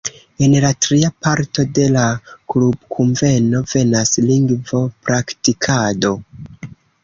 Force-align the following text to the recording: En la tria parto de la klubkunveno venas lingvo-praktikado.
En 0.45 0.53
la 0.61 0.69
tria 0.85 1.11
parto 1.25 1.65
de 1.79 1.85
la 1.97 2.05
klubkunveno 2.55 3.63
venas 3.75 4.13
lingvo-praktikado. 4.33 6.19